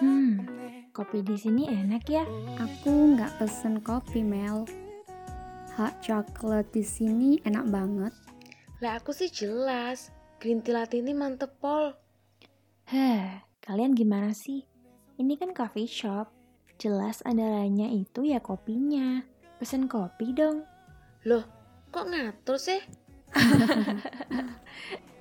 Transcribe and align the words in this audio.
Hmm, 0.00 0.48
kopi 0.96 1.20
di 1.20 1.36
sini 1.36 1.68
enak 1.68 2.08
ya. 2.08 2.24
Aku 2.56 3.12
nggak 3.12 3.36
pesen 3.36 3.84
kopi, 3.84 4.24
Mel. 4.24 4.64
Hot 5.76 5.92
chocolate 6.00 6.72
di 6.72 6.80
sini 6.80 7.36
enak 7.44 7.68
banget. 7.68 8.08
Lah 8.80 8.96
aku 8.96 9.12
sih 9.12 9.28
jelas, 9.28 10.08
green 10.40 10.64
tea 10.64 10.72
latte 10.72 10.96
ini 10.96 11.12
mantep 11.12 11.52
pol. 11.60 11.92
Heh, 12.88 13.44
kalian 13.60 13.92
gimana 13.92 14.32
sih? 14.32 14.64
Ini 15.20 15.36
kan 15.36 15.52
coffee 15.52 15.84
shop. 15.84 16.32
Jelas 16.80 17.20
andalanya 17.28 17.92
itu 17.92 18.24
ya 18.24 18.40
kopinya. 18.40 19.20
Pesen 19.60 19.84
kopi 19.84 20.32
dong. 20.32 20.64
Loh, 21.28 21.44
kok 21.92 22.08
ngatur 22.08 22.56
sih? 22.56 22.80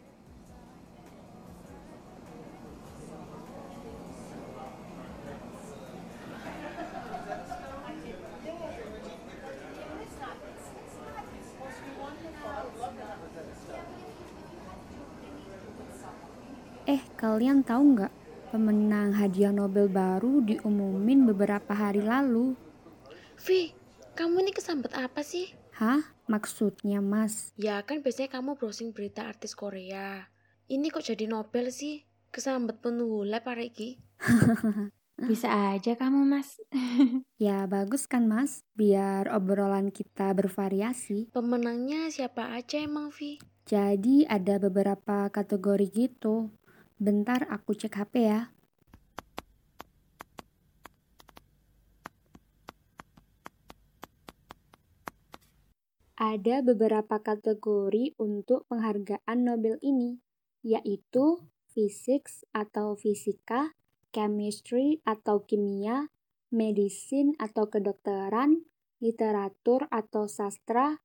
Eh, 16.89 17.05
kalian 17.21 17.61
tahu 17.61 17.93
nggak? 17.93 18.13
Pemenang 18.49 19.13
hadiah 19.13 19.53
Nobel 19.53 19.85
baru 19.85 20.41
diumumin 20.41 21.21
beberapa 21.21 21.69
hari 21.69 22.01
lalu. 22.01 22.57
Vi, 23.45 23.77
kamu 24.17 24.41
ini 24.41 24.49
kesambet 24.49 24.97
apa 24.97 25.21
sih? 25.21 25.53
Hah? 25.77 26.01
Maksudnya, 26.25 26.97
Mas? 26.97 27.53
Ya 27.61 27.77
kan 27.85 28.01
biasanya 28.01 28.33
kamu 28.33 28.57
browsing 28.57 28.89
berita 28.89 29.29
artis 29.29 29.53
Korea. 29.53 30.33
Ini 30.65 30.89
kok 30.89 31.05
jadi 31.05 31.29
Nobel 31.29 31.69
sih? 31.69 32.09
Kesambet 32.33 32.81
penuh 32.81 33.21
lab 33.21 33.45
hari 33.45 33.69
ini. 33.69 34.01
Bisa 35.29 35.77
aja 35.77 35.93
kamu, 35.93 36.25
Mas. 36.25 36.57
Ya, 37.39 37.69
bagus 37.69 38.09
kan, 38.09 38.25
Mas? 38.25 38.65
Biar 38.73 39.29
obrolan 39.29 39.93
kita 39.93 40.33
bervariasi. 40.33 41.29
Pemenangnya 41.31 42.09
siapa 42.09 42.49
aja 42.51 42.81
emang 42.81 43.13
Vi? 43.15 43.39
Jadi 43.69 44.25
ada 44.25 44.57
beberapa 44.57 45.29
kategori 45.29 45.87
gitu. 45.93 46.49
Bentar 46.99 47.47
aku 47.47 47.79
cek 47.79 47.95
HP 47.95 48.27
ya. 48.27 48.51
Ada 56.19 56.59
beberapa 56.59 57.23
kategori 57.23 58.19
untuk 58.19 58.67
penghargaan 58.67 59.39
Nobel 59.39 59.79
ini, 59.79 60.19
yaitu 60.59 61.39
physics 61.71 62.43
atau 62.51 62.99
fisika, 62.99 63.79
chemistry 64.11 64.99
atau 65.07 65.47
kimia, 65.47 66.11
medicine 66.51 67.31
atau 67.39 67.71
kedokteran, 67.71 68.67
literatur 68.99 69.87
atau 69.87 70.27
sastra, 70.27 70.99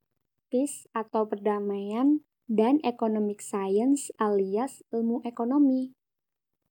peace 0.51 0.91
atau 0.91 1.31
perdamaian, 1.31 2.27
dan 2.51 2.81
economic 2.85 3.41
science 3.41 4.13
alias 4.21 4.85
ilmu 4.93 5.25
ekonomi. 5.25 5.97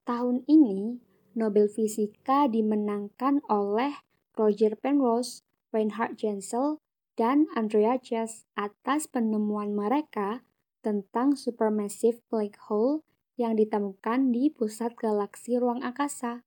Tahun 0.04 0.44
ini, 0.46 1.02
Nobel 1.34 1.66
Fisika 1.66 2.46
dimenangkan 2.46 3.42
oleh 3.50 4.04
Roger 4.38 4.78
Penrose, 4.78 5.42
Reinhard 5.74 6.20
Genzel, 6.20 6.78
dan 7.14 7.46
Andrea 7.54 7.98
Ghez 8.02 8.46
atas 8.58 9.06
penemuan 9.06 9.74
mereka 9.74 10.42
tentang 10.82 11.38
supermassive 11.38 12.22
black 12.30 12.58
hole 12.70 13.06
yang 13.38 13.58
ditemukan 13.58 14.30
di 14.30 14.50
pusat 14.54 14.94
galaksi 14.98 15.58
ruang 15.58 15.82
angkasa. 15.82 16.46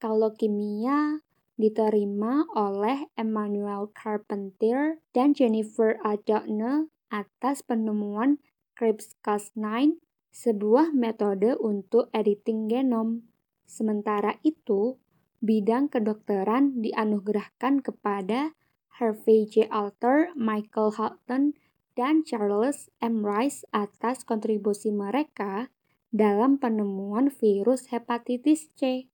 Kalau 0.00 0.32
kimia 0.36 1.24
diterima 1.58 2.46
oleh 2.54 3.08
Emmanuel 3.18 3.90
Carpentier 3.96 5.00
dan 5.16 5.32
Jennifer 5.34 5.98
Doudna 6.24 6.86
atas 7.08 7.64
penemuan 7.64 8.38
CRISPR-Cas9, 8.78 9.98
sebuah 10.30 10.94
metode 10.94 11.58
untuk 11.58 12.06
editing 12.14 12.70
genom. 12.70 13.26
Sementara 13.66 14.38
itu, 14.46 15.02
bidang 15.42 15.90
kedokteran 15.90 16.78
dianugerahkan 16.78 17.82
kepada 17.82 18.54
Harvey 19.02 19.50
J. 19.50 19.66
Alter, 19.74 20.30
Michael 20.38 20.94
Houghton, 20.94 21.58
dan 21.98 22.22
Charles 22.22 22.86
M. 23.02 23.26
Rice 23.26 23.66
atas 23.74 24.22
kontribusi 24.22 24.94
mereka 24.94 25.74
dalam 26.14 26.62
penemuan 26.62 27.34
virus 27.34 27.90
hepatitis 27.90 28.70
C. 28.78 29.10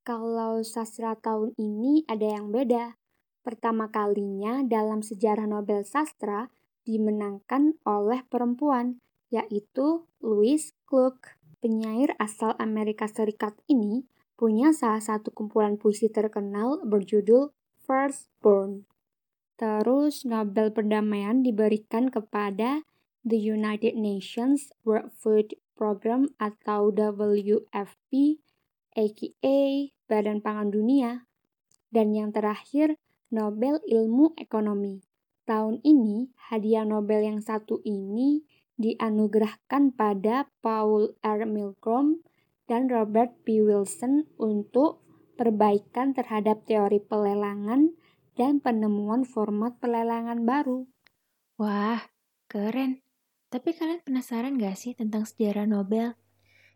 Kalau 0.00 0.64
sastra 0.64 1.12
tahun 1.20 1.52
ini 1.60 2.08
ada 2.08 2.24
yang 2.24 2.48
beda. 2.48 2.96
Pertama 3.44 3.92
kalinya 3.92 4.64
dalam 4.64 5.04
sejarah 5.04 5.44
Nobel 5.44 5.84
Sastra 5.84 6.48
dimenangkan 6.88 7.76
oleh 7.84 8.24
perempuan, 8.24 9.04
yaitu 9.28 10.08
Louise 10.24 10.72
Gluck. 10.88 11.36
Penyair 11.60 12.16
asal 12.16 12.56
Amerika 12.56 13.04
Serikat 13.10 13.52
ini 13.68 14.08
punya 14.38 14.70
salah 14.70 15.02
satu 15.02 15.34
kumpulan 15.34 15.76
puisi 15.76 16.08
terkenal 16.08 16.80
berjudul 16.86 17.50
Firstborn. 17.82 18.86
Terus 19.58 20.22
Nobel 20.22 20.70
Perdamaian 20.70 21.42
diberikan 21.42 22.14
kepada 22.14 22.86
the 23.26 23.34
United 23.34 23.98
Nations 23.98 24.70
World 24.86 25.10
Food 25.18 25.58
Program 25.74 26.30
atau 26.38 26.94
WFP, 26.94 28.38
aka 28.94 29.58
Badan 30.06 30.38
Pangan 30.38 30.70
Dunia. 30.70 31.26
Dan 31.90 32.14
yang 32.14 32.30
terakhir, 32.30 32.94
Nobel 33.34 33.82
Ilmu 33.82 34.38
Ekonomi. 34.38 35.07
Tahun 35.48 35.80
ini, 35.80 36.28
hadiah 36.52 36.84
Nobel 36.84 37.24
yang 37.24 37.40
satu 37.40 37.80
ini 37.80 38.44
dianugerahkan 38.76 39.96
pada 39.96 40.44
Paul 40.60 41.16
R. 41.24 41.48
Milgrom 41.48 42.20
dan 42.68 42.84
Robert 42.92 43.32
P. 43.48 43.64
Wilson 43.64 44.28
untuk 44.36 45.00
perbaikan 45.40 46.12
terhadap 46.12 46.68
teori 46.68 47.00
pelelangan 47.00 47.96
dan 48.36 48.60
penemuan 48.60 49.24
format 49.24 49.72
pelelangan 49.80 50.44
baru. 50.44 50.84
Wah, 51.56 52.12
keren. 52.44 53.00
Tapi 53.48 53.72
kalian 53.72 54.04
penasaran 54.04 54.60
gak 54.60 54.76
sih 54.76 54.92
tentang 54.92 55.24
sejarah 55.24 55.64
Nobel? 55.64 56.12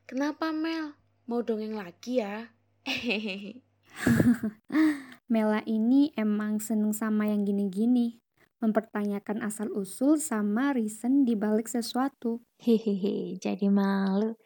Kenapa 0.09 0.49
Mel? 0.49 0.97
Mau 1.29 1.45
dongeng 1.45 1.77
lagi 1.77 2.25
ya? 2.25 2.49
Hehehe. 2.89 3.61
Mela 5.33 5.61
ini 5.69 6.17
emang 6.17 6.57
seneng 6.57 6.97
sama 6.97 7.29
yang 7.29 7.45
gini-gini. 7.45 8.22
Mempertanyakan 8.63 9.43
asal-usul 9.43 10.23
sama 10.23 10.71
reason 10.71 11.27
di 11.27 11.35
balik 11.35 11.67
sesuatu. 11.67 12.39
Hehehe, 12.63 13.35
jadi 13.43 13.67
malu. 13.67 14.39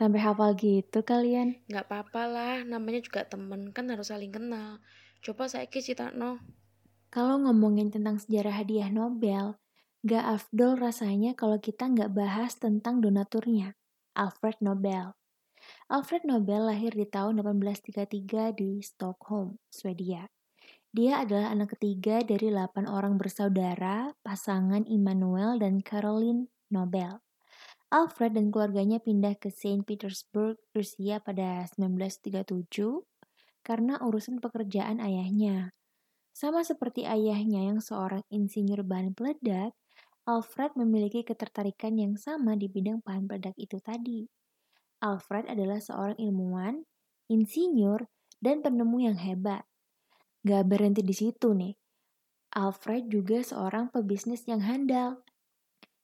Sampai 0.00 0.24
hafal 0.24 0.56
gitu 0.56 1.04
kalian. 1.04 1.60
Nggak 1.68 1.84
apa-apa 1.92 2.22
lah, 2.24 2.56
namanya 2.64 3.04
juga 3.04 3.28
temen, 3.28 3.68
kan 3.76 3.84
harus 3.92 4.08
saling 4.08 4.32
kenal. 4.32 4.80
Coba 5.20 5.44
saya 5.44 5.68
cerita 5.68 6.08
no. 6.16 6.40
Kalau 7.12 7.36
ngomongin 7.44 7.92
tentang 7.92 8.16
sejarah 8.16 8.64
hadiah 8.64 8.88
Nobel, 8.88 9.60
gak 10.00 10.24
afdol 10.24 10.80
rasanya 10.80 11.36
kalau 11.36 11.60
kita 11.60 11.84
nggak 11.84 12.16
bahas 12.16 12.56
tentang 12.56 13.04
donaturnya, 13.04 13.76
Alfred 14.16 14.56
Nobel. 14.64 15.12
Alfred 15.92 16.24
Nobel 16.24 16.72
lahir 16.72 16.96
di 16.96 17.04
tahun 17.04 17.44
1833 17.44 18.56
di 18.56 18.80
Stockholm, 18.80 19.60
Swedia. 19.68 20.24
Dia 20.90 21.22
adalah 21.22 21.54
anak 21.54 21.78
ketiga 21.78 22.18
dari 22.26 22.50
8 22.50 22.90
orang 22.90 23.14
bersaudara, 23.14 24.10
pasangan 24.26 24.82
Immanuel 24.90 25.54
dan 25.62 25.78
Caroline 25.86 26.50
Nobel. 26.66 27.22
Alfred 27.94 28.34
dan 28.34 28.50
keluarganya 28.50 28.98
pindah 28.98 29.38
ke 29.38 29.54
Saint 29.54 29.86
Petersburg, 29.86 30.58
Rusia 30.74 31.22
pada 31.22 31.62
1937 31.78 33.06
karena 33.62 34.02
urusan 34.02 34.42
pekerjaan 34.42 34.98
ayahnya. 34.98 35.70
Sama 36.34 36.66
seperti 36.66 37.06
ayahnya 37.06 37.70
yang 37.70 37.78
seorang 37.78 38.26
insinyur 38.26 38.82
bahan 38.82 39.14
peledak, 39.14 39.70
Alfred 40.26 40.74
memiliki 40.74 41.22
ketertarikan 41.22 41.94
yang 42.02 42.18
sama 42.18 42.58
di 42.58 42.66
bidang 42.66 42.98
bahan 43.06 43.30
peledak 43.30 43.54
itu 43.62 43.78
tadi. 43.78 44.26
Alfred 45.06 45.46
adalah 45.46 45.78
seorang 45.78 46.18
ilmuwan, 46.18 46.82
insinyur, 47.30 48.10
dan 48.42 48.58
penemu 48.58 49.06
yang 49.06 49.18
hebat. 49.22 49.69
Gak 50.40 50.64
berhenti 50.68 51.04
di 51.04 51.12
situ 51.12 51.52
nih. 51.52 51.76
Alfred 52.56 53.06
juga 53.12 53.44
seorang 53.44 53.92
pebisnis 53.94 54.42
yang 54.50 54.64
handal. 54.64 55.22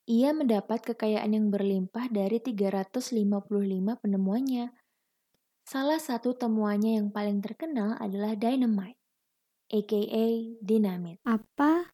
Ia 0.07 0.31
mendapat 0.31 0.87
kekayaan 0.87 1.35
yang 1.35 1.51
berlimpah 1.51 2.07
dari 2.07 2.39
355 2.39 3.99
penemuannya. 3.99 4.71
Salah 5.67 5.99
satu 5.99 6.31
temuannya 6.31 6.95
yang 7.03 7.11
paling 7.11 7.43
terkenal 7.43 7.99
adalah 7.99 8.39
dynamite, 8.39 8.95
aka 9.67 10.31
dinamit. 10.63 11.19
Apa? 11.27 11.91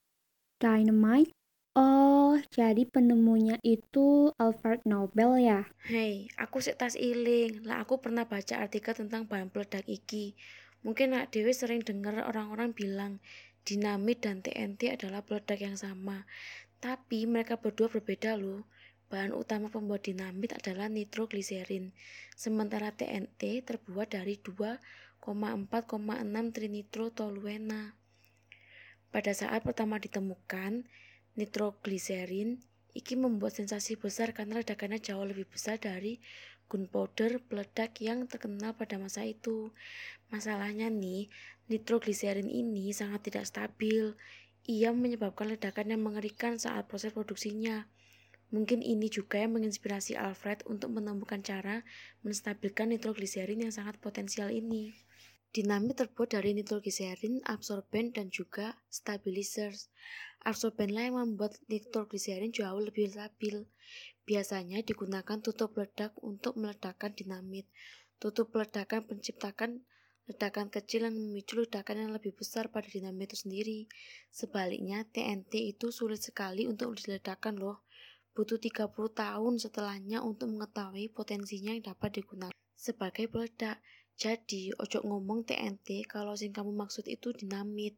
Dynamite? 0.61 1.33
Oh, 1.73 2.37
jadi 2.53 2.85
penemunya 2.85 3.57
itu 3.65 4.29
Alfred 4.37 4.85
Nobel 4.85 5.41
ya? 5.41 5.65
Hei, 5.89 6.29
aku 6.37 6.61
sik 6.61 6.77
tas 6.77 6.93
iling. 6.93 7.65
Lah 7.65 7.81
aku 7.81 7.97
pernah 7.97 8.29
baca 8.29 8.61
artikel 8.61 8.93
tentang 8.93 9.25
bahan 9.25 9.49
peledak 9.49 9.89
iki. 9.89 10.37
Mungkin 10.83 11.15
nak 11.15 11.31
Dewi 11.31 11.55
sering 11.55 11.79
dengar 11.81 12.19
orang-orang 12.27 12.75
bilang 12.75 13.23
dinamit 13.63 14.19
dan 14.19 14.43
TNT 14.43 14.91
adalah 14.91 15.23
peledak 15.23 15.63
yang 15.63 15.79
sama. 15.79 16.27
Tapi 16.83 17.23
mereka 17.23 17.55
berdua 17.55 17.87
berbeda 17.87 18.35
loh. 18.35 18.67
Bahan 19.07 19.31
utama 19.31 19.69
pembuat 19.69 20.09
dinamit 20.09 20.57
adalah 20.57 20.89
nitrogliserin, 20.89 21.93
sementara 22.33 22.89
TNT 22.89 23.61
terbuat 23.61 24.09
dari 24.09 24.41
2,4,6 24.41 25.29
trinitrotoluena. 26.49 27.93
Pada 29.13 29.31
saat 29.37 29.61
pertama 29.61 30.01
ditemukan, 30.01 30.89
nitrogliserin 31.37 32.57
iki 32.97 33.13
membuat 33.13 33.53
sensasi 33.53 34.01
besar 34.01 34.33
karena 34.33 34.61
ledakannya 34.61 34.97
jauh 34.97 35.25
lebih 35.25 35.45
besar 35.45 35.77
dari 35.77 36.17
gunpowder 36.73 37.37
peledak 37.45 38.01
yang 38.01 38.25
terkenal 38.25 38.73
pada 38.73 38.97
masa 38.97 39.21
itu. 39.21 39.69
Masalahnya 40.33 40.89
nih, 40.89 41.29
nitrogliserin 41.69 42.49
ini 42.49 42.89
sangat 42.89 43.29
tidak 43.29 43.45
stabil. 43.45 44.17
Ia 44.65 44.89
menyebabkan 44.89 45.53
ledakan 45.53 45.93
yang 45.93 46.01
mengerikan 46.01 46.57
saat 46.57 46.89
proses 46.89 47.13
produksinya. 47.13 47.85
Mungkin 48.49 48.81
ini 48.81 49.05
juga 49.13 49.37
yang 49.37 49.53
menginspirasi 49.53 50.17
Alfred 50.17 50.65
untuk 50.65 50.89
menemukan 50.97 51.45
cara 51.45 51.85
menstabilkan 52.25 52.89
nitrogliserin 52.89 53.61
yang 53.61 53.73
sangat 53.73 54.01
potensial 54.01 54.49
ini. 54.49 54.97
Dinamit 55.53 56.01
terbuat 56.01 56.33
dari 56.33 56.57
nitrogliserin, 56.57 57.45
absorben, 57.45 58.09
dan 58.09 58.33
juga 58.33 58.73
stabilizers. 58.89 59.93
Absorbenlah 60.41 61.13
yang 61.13 61.21
membuat 61.21 61.61
nitrogliserin 61.69 62.49
jauh 62.49 62.81
lebih 62.81 63.13
stabil. 63.13 63.61
Biasanya 64.25 64.81
digunakan 64.81 65.37
tutup 65.45 65.77
ledak 65.77 66.17
untuk 66.25 66.57
meledakkan 66.57 67.13
dinamit. 67.13 67.69
Tutup 68.17 68.49
ledakan 68.57 69.05
menciptakan 69.05 69.85
ledakan 70.25 70.73
kecil 70.73 71.05
yang 71.05 71.13
memicu 71.13 71.61
ledakan 71.61 72.07
yang 72.07 72.11
lebih 72.17 72.33
besar 72.33 72.73
pada 72.73 72.89
dinamit 72.89 73.29
itu 73.29 73.45
sendiri. 73.45 73.79
Sebaliknya, 74.33 75.05
TNT 75.05 75.69
itu 75.69 75.93
sulit 75.93 76.23
sekali 76.23 76.65
untuk 76.65 76.97
diledakkan 76.97 77.61
loh. 77.61 77.85
Butuh 78.33 78.57
30 78.57 78.89
tahun 78.89 79.53
setelahnya 79.61 80.25
untuk 80.25 80.49
mengetahui 80.49 81.13
potensinya 81.13 81.77
yang 81.77 81.93
dapat 81.93 82.17
digunakan 82.17 82.57
sebagai 82.73 83.29
peledak. 83.29 83.77
Jadi, 84.15 84.71
ojo 84.77 85.01
ngomong 85.03 85.43
TNT 85.43 86.05
kalau 86.05 86.37
sing 86.37 86.53
kamu 86.53 86.71
maksud 86.71 87.09
itu 87.09 87.33
dinamit. 87.33 87.97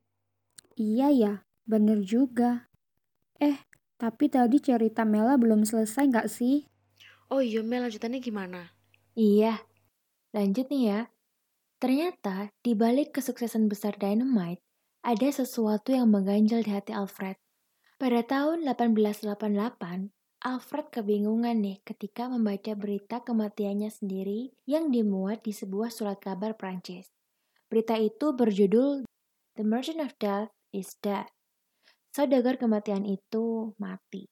Iya 0.76 1.08
ya, 1.12 1.34
Bener 1.66 2.06
juga. 2.06 2.70
Eh, 3.42 3.58
tapi 3.98 4.30
tadi 4.30 4.62
cerita 4.62 5.02
Mela 5.02 5.34
belum 5.34 5.66
selesai 5.66 6.06
nggak 6.14 6.30
sih? 6.30 6.70
Oh 7.34 7.42
iya 7.42 7.66
Mel, 7.66 7.90
lanjutannya 7.90 8.22
gimana? 8.22 8.70
Iya, 9.18 9.66
lanjut 10.30 10.70
nih 10.70 10.84
ya. 10.94 11.02
Ternyata 11.82 12.54
di 12.62 12.78
balik 12.78 13.18
kesuksesan 13.18 13.66
besar 13.66 13.98
Dynamite, 13.98 14.62
ada 15.02 15.26
sesuatu 15.26 15.90
yang 15.90 16.14
mengganjal 16.14 16.62
di 16.62 16.70
hati 16.70 16.94
Alfred. 16.94 17.42
Pada 17.98 18.22
tahun 18.22 18.62
1888, 18.62 20.14
Alfred 20.46 20.94
kebingungan 20.94 21.58
nih 21.58 21.82
ketika 21.82 22.30
membaca 22.30 22.78
berita 22.78 23.18
kematiannya 23.18 23.90
sendiri 23.90 24.54
yang 24.70 24.94
dimuat 24.94 25.42
di 25.42 25.50
sebuah 25.50 25.90
surat 25.90 26.22
kabar 26.22 26.54
Prancis. 26.54 27.10
Berita 27.66 27.98
itu 27.98 28.30
berjudul 28.30 29.10
The 29.58 29.66
Merchant 29.66 30.06
of 30.06 30.14
Death 30.22 30.54
is 30.70 30.94
Dead. 31.02 31.26
Saudagar 32.14 32.62
kematian 32.62 33.10
itu 33.10 33.74
mati. 33.82 34.30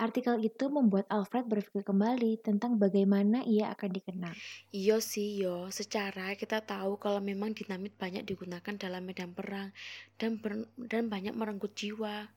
Artikel 0.00 0.40
itu 0.40 0.72
membuat 0.72 1.04
Alfred 1.12 1.44
berpikir 1.44 1.84
kembali 1.84 2.40
tentang 2.40 2.80
bagaimana 2.80 3.44
ia 3.44 3.68
akan 3.76 3.92
dikenal. 3.92 4.32
Iya 4.72 5.04
sih, 5.04 5.36
yo. 5.36 5.68
Secara 5.68 6.32
kita 6.40 6.64
tahu 6.64 6.96
kalau 6.96 7.20
memang 7.20 7.52
dinamit 7.52 7.92
banyak 8.00 8.24
digunakan 8.24 8.72
dalam 8.80 9.04
medan 9.04 9.36
perang 9.36 9.68
dan 10.16 10.40
ber 10.40 10.64
dan 10.88 11.12
banyak 11.12 11.36
merenggut 11.36 11.76
jiwa. 11.76 12.32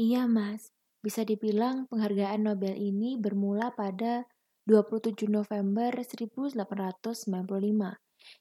Iya, 0.00 0.24
Mas. 0.24 0.72
Bisa 0.98 1.22
dibilang 1.22 1.86
penghargaan 1.86 2.42
Nobel 2.42 2.74
ini 2.74 3.14
bermula 3.14 3.70
pada 3.70 4.26
27 4.66 5.30
November 5.30 5.94
1895 5.94 6.58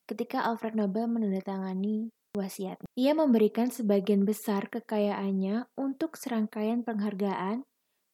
ketika 0.10 0.44
Alfred 0.44 0.74
Nobel 0.74 1.06
menandatangani 1.06 2.10
wasiat. 2.34 2.82
Ia 2.98 3.14
memberikan 3.14 3.70
sebagian 3.70 4.26
besar 4.26 4.68
kekayaannya 4.68 5.70
untuk 5.78 6.18
serangkaian 6.18 6.82
penghargaan 6.82 7.64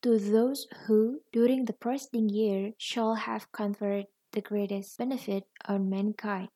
to 0.03 0.19
those 0.19 0.67
who, 0.85 1.23
during 1.31 1.63
the 1.63 1.75
preceding 1.79 2.27
year, 2.27 2.75
shall 2.75 3.15
have 3.15 3.47
conferred 3.55 4.11
the 4.35 4.43
greatest 4.43 4.99
benefit 4.99 5.47
on 5.71 5.87
mankind 5.87 6.51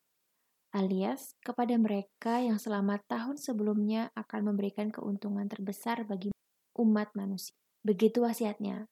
alias 0.76 1.34
kepada 1.42 1.74
mereka 1.80 2.44
yang 2.44 2.60
selama 2.60 3.00
tahun 3.08 3.40
sebelumnya 3.40 4.12
akan 4.14 4.54
memberikan 4.54 4.92
keuntungan 4.92 5.48
terbesar 5.48 6.04
bagi 6.04 6.30
umat 6.78 7.10
manusia. 7.18 7.56
Begitu 7.88 8.20
wasiatnya. 8.20 8.92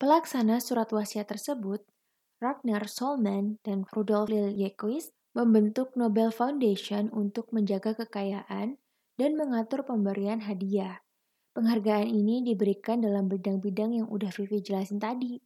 Pelaksana 0.00 0.64
surat 0.64 0.88
wasiat 0.88 1.28
tersebut, 1.28 1.84
Ragnar 2.40 2.88
Solman 2.88 3.60
dan 3.60 3.84
Rudolf 3.92 4.32
Liljequist 4.32 5.12
membentuk 5.36 5.92
Nobel 5.92 6.32
Foundation 6.32 7.12
untuk 7.12 7.52
menjaga 7.52 7.92
kekayaan 7.92 8.80
dan 9.20 9.30
mengatur 9.36 9.84
pemberian 9.84 10.40
hadiah. 10.40 11.04
Penghargaan 11.52 12.08
ini 12.08 12.40
diberikan 12.40 13.04
dalam 13.04 13.28
bidang-bidang 13.28 14.00
yang 14.00 14.08
udah 14.08 14.32
Vivi 14.32 14.64
jelasin 14.64 14.96
tadi. 14.96 15.36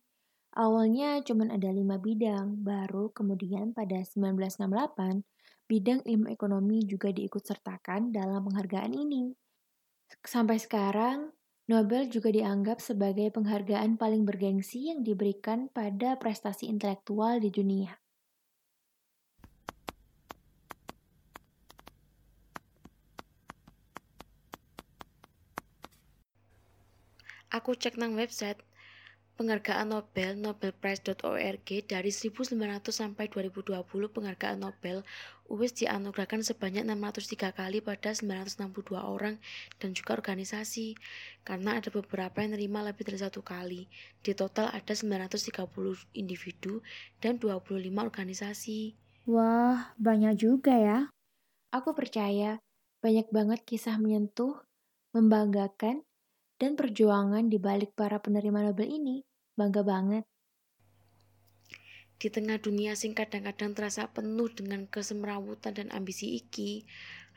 Awalnya 0.55 1.19
cuma 1.27 1.51
ada 1.51 1.75
lima 1.75 1.99
bidang, 1.99 2.63
baru 2.63 3.11
kemudian 3.11 3.75
pada 3.75 3.99
1968, 4.07 5.27
bidang 5.67 6.07
ilmu 6.07 6.31
ekonomi 6.31 6.87
juga 6.87 7.11
diikut 7.11 7.43
sertakan 7.43 8.15
dalam 8.15 8.47
penghargaan 8.47 8.95
ini. 8.95 9.35
Sampai 10.23 10.63
sekarang, 10.63 11.35
Nobel 11.65 12.13
juga 12.13 12.29
dianggap 12.29 12.77
sebagai 12.77 13.33
penghargaan 13.33 13.97
paling 13.97 14.29
bergengsi 14.29 14.93
yang 14.93 15.01
diberikan 15.01 15.73
pada 15.73 16.21
prestasi 16.21 16.69
intelektual 16.69 17.41
di 17.41 17.49
dunia. 17.49 17.97
Aku 27.49 27.73
cek 27.73 27.97
nang 27.97 28.13
website 28.13 28.61
penghargaan 29.35 29.91
Nobel 29.91 30.39
nobelprize.org 30.39 31.69
dari 31.87 32.11
1900 32.11 32.55
sampai 32.95 33.27
2020 33.27 33.83
penghargaan 33.85 34.63
Nobel 34.63 35.03
wis 35.51 35.77
dianugerahkan 35.77 36.41
sebanyak 36.41 36.87
603 36.87 37.53
kali 37.53 37.79
pada 37.85 38.15
962 38.15 38.97
orang 38.97 39.37
dan 39.77 39.93
juga 39.93 40.17
organisasi 40.17 40.97
karena 41.43 41.83
ada 41.83 41.93
beberapa 41.93 42.41
yang 42.41 42.57
nerima 42.57 42.81
lebih 42.81 43.05
dari 43.05 43.21
satu 43.21 43.45
kali 43.45 43.91
di 44.25 44.33
total 44.33 44.73
ada 44.73 44.95
930 44.95 46.17
individu 46.17 46.81
dan 47.21 47.37
25 47.37 47.77
organisasi 48.01 48.97
Wah, 49.25 49.97
banyak 49.97 50.37
juga 50.37 50.77
ya. 50.77 50.99
Aku 51.73 51.97
percaya 51.97 52.61
banyak 53.01 53.33
banget 53.33 53.65
kisah 53.65 53.97
menyentuh, 53.97 54.61
membanggakan, 55.17 56.05
dan 56.65 56.81
perjuangan 56.81 57.45
di 57.53 57.61
balik 57.61 57.93
para 57.93 58.17
penerima 58.17 58.65
Nobel 58.65 58.89
ini. 58.89 59.21
Bangga 59.53 59.85
banget. 59.85 60.25
Di 62.17 62.33
tengah 62.33 62.57
dunia 62.57 62.97
sing 62.97 63.13
kadang-kadang 63.13 63.77
terasa 63.77 64.09
penuh 64.09 64.49
dengan 64.49 64.89
kesemrawutan 64.89 65.77
dan 65.77 65.93
ambisi 65.93 66.41
iki, 66.41 66.89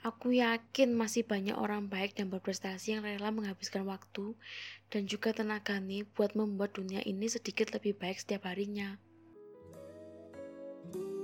aku 0.08 0.40
yakin 0.40 0.96
masih 0.96 1.28
banyak 1.28 1.60
orang 1.60 1.92
baik 1.92 2.16
dan 2.16 2.32
berprestasi 2.32 2.96
yang 2.96 3.04
rela 3.04 3.36
menghabiskan 3.36 3.84
waktu 3.84 4.32
dan 4.88 5.12
juga 5.12 5.36
tenaga 5.36 5.76
nih 5.76 6.08
buat 6.16 6.32
membuat 6.32 6.80
dunia 6.80 7.04
ini 7.04 7.28
sedikit 7.28 7.76
lebih 7.76 8.00
baik 8.00 8.24
setiap 8.24 8.48
harinya. 8.48 8.96
thank 10.88 11.04
you 11.04 11.17